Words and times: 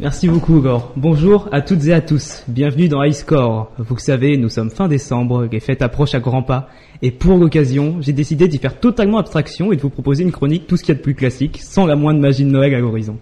Merci 0.00 0.28
beaucoup, 0.28 0.56
Igor. 0.56 0.94
Bonjour 0.96 1.46
à 1.52 1.60
toutes 1.60 1.84
et 1.84 1.92
à 1.92 2.00
tous. 2.00 2.42
Bienvenue 2.48 2.88
dans 2.88 3.04
High. 3.04 3.14
Vous 3.76 3.94
le 3.94 4.00
savez, 4.00 4.38
nous 4.38 4.48
sommes 4.48 4.70
fin 4.70 4.88
décembre, 4.88 5.46
les 5.52 5.60
fêtes 5.60 5.82
approchent 5.82 6.14
à 6.14 6.20
grands 6.20 6.42
pas. 6.42 6.70
Et 7.02 7.10
pour 7.10 7.36
l'occasion, 7.36 7.98
j'ai 8.00 8.14
décidé 8.14 8.48
d'y 8.48 8.56
faire 8.56 8.80
totalement 8.80 9.18
abstraction 9.18 9.72
et 9.72 9.76
de 9.76 9.82
vous 9.82 9.90
proposer 9.90 10.22
une 10.22 10.32
chronique 10.32 10.66
tout 10.66 10.78
ce 10.78 10.84
qu'il 10.84 10.94
y 10.94 10.96
a 10.96 10.98
de 10.98 11.02
plus 11.02 11.14
classique, 11.14 11.60
sans 11.62 11.84
la 11.84 11.96
moindre 11.96 12.18
magie 12.18 12.44
de 12.44 12.50
Noël 12.50 12.74
à 12.74 12.78
l'horizon. 12.78 13.18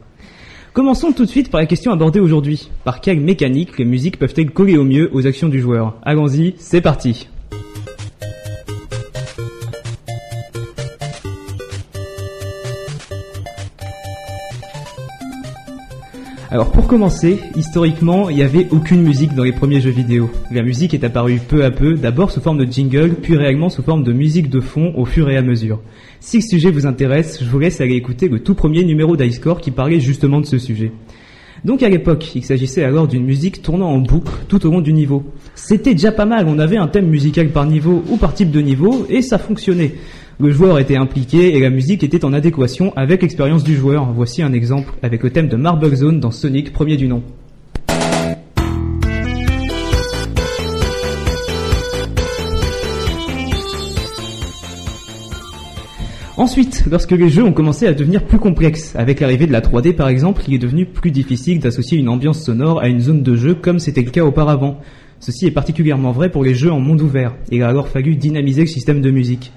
Commençons 0.72 1.10
tout 1.10 1.24
de 1.24 1.30
suite 1.30 1.50
par 1.50 1.60
la 1.60 1.66
question 1.66 1.90
abordée 1.90 2.20
aujourd'hui. 2.20 2.70
Par 2.84 3.00
quelle 3.00 3.18
mécanique 3.18 3.76
les 3.76 3.84
musiques 3.84 4.16
peuvent-elles 4.16 4.52
coller 4.52 4.76
au 4.76 4.84
mieux 4.84 5.10
aux 5.12 5.26
actions 5.26 5.48
du 5.48 5.58
joueur? 5.58 5.96
Allons-y, 6.04 6.54
c'est 6.58 6.80
parti. 6.80 7.28
Alors 16.50 16.72
pour 16.72 16.86
commencer, 16.86 17.40
historiquement, 17.56 18.30
il 18.30 18.36
n'y 18.36 18.42
avait 18.42 18.68
aucune 18.70 19.02
musique 19.02 19.34
dans 19.34 19.42
les 19.42 19.52
premiers 19.52 19.82
jeux 19.82 19.90
vidéo. 19.90 20.30
La 20.50 20.62
musique 20.62 20.94
est 20.94 21.04
apparue 21.04 21.40
peu 21.46 21.62
à 21.62 21.70
peu, 21.70 21.92
d'abord 21.92 22.30
sous 22.30 22.40
forme 22.40 22.56
de 22.56 22.64
jingle, 22.64 23.16
puis 23.20 23.36
réellement 23.36 23.68
sous 23.68 23.82
forme 23.82 24.02
de 24.02 24.14
musique 24.14 24.48
de 24.48 24.60
fond 24.60 24.94
au 24.96 25.04
fur 25.04 25.28
et 25.28 25.36
à 25.36 25.42
mesure. 25.42 25.82
Si 26.20 26.38
le 26.38 26.42
sujet 26.42 26.70
vous 26.70 26.86
intéresse, 26.86 27.40
je 27.42 27.50
vous 27.50 27.58
laisse 27.58 27.82
aller 27.82 27.96
écouter 27.96 28.28
le 28.28 28.40
tout 28.40 28.54
premier 28.54 28.82
numéro 28.84 29.14
d'Icecore 29.14 29.60
qui 29.60 29.70
parlait 29.70 30.00
justement 30.00 30.40
de 30.40 30.46
ce 30.46 30.56
sujet. 30.56 30.90
Donc 31.66 31.82
à 31.82 31.90
l'époque, 31.90 32.34
il 32.34 32.42
s'agissait 32.42 32.82
alors 32.82 33.08
d'une 33.08 33.24
musique 33.24 33.60
tournant 33.60 33.90
en 33.90 33.98
boucle 33.98 34.32
tout 34.48 34.64
au 34.66 34.70
long 34.70 34.80
du 34.80 34.94
niveau. 34.94 35.24
C'était 35.54 35.92
déjà 35.92 36.12
pas 36.12 36.24
mal, 36.24 36.46
on 36.48 36.58
avait 36.58 36.78
un 36.78 36.88
thème 36.88 37.08
musical 37.08 37.50
par 37.50 37.66
niveau 37.66 38.02
ou 38.08 38.16
par 38.16 38.32
type 38.32 38.50
de 38.50 38.60
niveau, 38.60 39.04
et 39.10 39.20
ça 39.20 39.36
fonctionnait. 39.36 39.96
Le 40.40 40.52
joueur 40.52 40.78
était 40.78 40.96
impliqué 40.96 41.56
et 41.56 41.58
la 41.58 41.68
musique 41.68 42.04
était 42.04 42.24
en 42.24 42.32
adéquation 42.32 42.92
avec 42.94 43.22
l'expérience 43.22 43.64
du 43.64 43.74
joueur. 43.74 44.12
Voici 44.12 44.40
un 44.40 44.52
exemple 44.52 44.92
avec 45.02 45.24
le 45.24 45.30
thème 45.30 45.48
de 45.48 45.56
Marble 45.56 45.92
Zone 45.96 46.20
dans 46.20 46.30
Sonic, 46.30 46.72
premier 46.72 46.96
du 46.96 47.08
nom. 47.08 47.24
Ensuite, 56.36 56.84
lorsque 56.88 57.10
les 57.10 57.30
jeux 57.30 57.42
ont 57.42 57.52
commencé 57.52 57.88
à 57.88 57.92
devenir 57.92 58.24
plus 58.24 58.38
complexes, 58.38 58.94
avec 58.94 59.18
l'arrivée 59.18 59.48
de 59.48 59.52
la 59.52 59.60
3D 59.60 59.96
par 59.96 60.06
exemple, 60.06 60.42
il 60.46 60.54
est 60.54 60.58
devenu 60.58 60.86
plus 60.86 61.10
difficile 61.10 61.58
d'associer 61.58 61.98
une 61.98 62.08
ambiance 62.08 62.44
sonore 62.44 62.78
à 62.78 62.86
une 62.86 63.00
zone 63.00 63.24
de 63.24 63.34
jeu 63.34 63.56
comme 63.56 63.80
c'était 63.80 64.02
le 64.02 64.12
cas 64.12 64.22
auparavant. 64.22 64.80
Ceci 65.18 65.46
est 65.46 65.50
particulièrement 65.50 66.12
vrai 66.12 66.30
pour 66.30 66.44
les 66.44 66.54
jeux 66.54 66.70
en 66.70 66.78
monde 66.78 67.00
ouvert. 67.00 67.34
Il 67.50 67.64
a 67.64 67.68
alors 67.68 67.88
fallu 67.88 68.14
dynamiser 68.14 68.60
le 68.60 68.68
système 68.68 69.00
de 69.00 69.10
musique. 69.10 69.50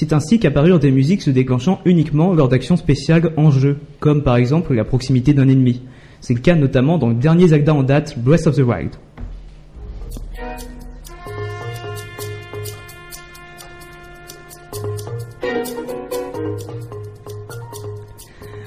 C'est 0.00 0.12
ainsi 0.12 0.38
qu'apparurent 0.38 0.78
des 0.78 0.92
musiques 0.92 1.22
se 1.22 1.30
déclenchant 1.30 1.80
uniquement 1.84 2.32
lors 2.32 2.48
d'actions 2.48 2.76
spéciales 2.76 3.32
en 3.36 3.50
jeu, 3.50 3.78
comme 3.98 4.22
par 4.22 4.36
exemple 4.36 4.72
la 4.72 4.84
proximité 4.84 5.34
d'un 5.34 5.48
ennemi. 5.48 5.82
C'est 6.20 6.34
le 6.34 6.38
cas 6.38 6.54
notamment 6.54 6.98
dans 6.98 7.08
le 7.08 7.16
dernier 7.16 7.48
Zelda 7.48 7.74
en 7.74 7.82
date, 7.82 8.16
Breath 8.16 8.46
of 8.46 8.54
the 8.54 8.60
Wild. 8.60 8.90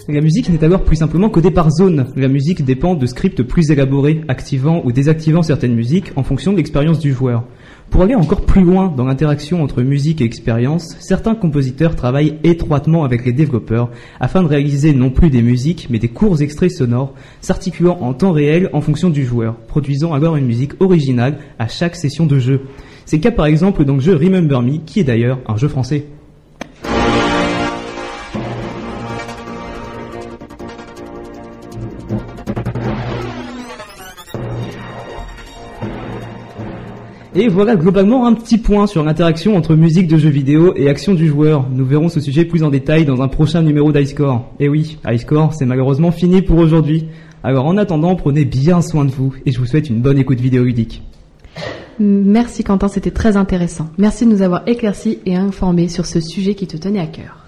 La 0.07 0.19
musique 0.19 0.49
n'est 0.49 0.63
alors 0.63 0.83
plus 0.83 0.95
simplement 0.95 1.30
codée 1.30 1.52
par 1.52 1.69
zone. 1.69 2.07
La 2.16 2.27
musique 2.27 2.66
dépend 2.66 2.95
de 2.95 3.05
scripts 3.05 3.44
plus 3.44 3.69
élaborés, 3.69 4.21
activant 4.27 4.81
ou 4.83 4.91
désactivant 4.91 5.44
certaines 5.44 5.75
musiques 5.75 6.11
en 6.16 6.23
fonction 6.23 6.52
de 6.52 6.57
l'expérience 6.57 6.99
du 6.99 7.13
joueur. 7.13 7.44
Pour 7.91 8.02
aller 8.02 8.16
encore 8.16 8.41
plus 8.41 8.63
loin 8.63 8.91
dans 8.95 9.05
l'interaction 9.05 9.61
entre 9.61 9.83
musique 9.83 10.22
et 10.22 10.25
expérience, 10.25 10.95
certains 10.99 11.35
compositeurs 11.35 11.95
travaillent 11.95 12.39
étroitement 12.44 13.03
avec 13.03 13.25
les 13.25 13.33
développeurs 13.33 13.91
afin 14.19 14.41
de 14.41 14.47
réaliser 14.47 14.94
non 14.94 15.11
plus 15.11 15.29
des 15.29 15.44
musiques 15.44 15.88
mais 15.91 15.99
des 15.99 16.07
courts 16.07 16.41
extraits 16.41 16.72
sonores 16.72 17.13
s'articulant 17.41 17.99
en 18.02 18.13
temps 18.13 18.31
réel 18.31 18.69
en 18.73 18.81
fonction 18.81 19.09
du 19.09 19.23
joueur, 19.23 19.55
produisant 19.67 20.13
alors 20.13 20.35
une 20.35 20.47
musique 20.47 20.81
originale 20.81 21.38
à 21.59 21.67
chaque 21.67 21.95
session 21.95 22.25
de 22.25 22.39
jeu. 22.39 22.61
C'est 23.05 23.17
le 23.17 23.22
cas 23.22 23.31
par 23.31 23.45
exemple 23.45 23.85
dans 23.85 23.95
le 23.95 23.99
jeu 24.02 24.16
Remember 24.16 24.61
Me 24.63 24.77
qui 24.77 25.02
est 25.02 25.03
d'ailleurs 25.03 25.39
un 25.47 25.57
jeu 25.57 25.67
français. 25.67 26.07
Et 37.34 37.47
voilà 37.47 37.78
globalement 37.78 38.25
un 38.28 38.34
petit 38.34 38.58
point 38.58 38.88
sur 38.88 39.06
l'interaction 39.06 39.56
entre 39.56 39.75
musique 39.75 40.09
de 40.09 40.18
jeux 40.18 40.30
vidéo 40.30 40.74
et 40.75 40.90
action 40.90 41.14
du 41.14 41.28
joueur. 41.28 41.66
Nous 41.72 41.86
verrons 41.86 42.09
ce 42.09 42.19
sujet 42.19 42.44
plus 42.44 42.62
en 42.62 42.69
détail 42.69 43.06
dans 43.06 43.22
un 43.22 43.30
prochain 43.30 43.62
numéro 43.62 43.94
d'Icecore. 43.94 44.52
Et 44.59 44.68
oui, 44.68 44.97
Icecore, 45.06 45.53
c'est 45.53 45.66
malheureusement 45.66 46.12
fini 46.12 46.42
pour 46.42 46.58
aujourd'hui. 46.58 47.06
Alors 47.42 47.68
en 47.68 47.78
attendant, 47.78 48.18
prenez 48.18 48.44
bien 48.44 48.81
soin 48.81 49.06
de 49.06 49.12
vous 49.12 49.34
et 49.46 49.52
je 49.53 49.59
vous 49.59 49.66
souhaite 49.66 49.90
une 49.90 50.02
bonne 50.02 50.18
écoute 50.18 50.42
vidéoludique. 50.42 51.03
Merci 52.00 52.66
Quentin, 52.66 52.90
c'était 52.90 53.12
très 53.12 53.38
intéressant. 53.38 53.88
Merci 53.98 54.25
de 54.25 54.31
nous 54.31 54.42
avoir 54.42 54.63
éclaircis 54.68 55.19
et 55.25 55.38
informés 55.38 55.88
sur 55.88 56.08
ce 56.08 56.19
sujet 56.19 56.53
qui 56.53 56.68
te 56.68 56.75
tenait 56.75 57.00
à 57.00 57.08
cœur. 57.08 57.41